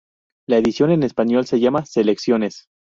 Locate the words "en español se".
0.89-1.59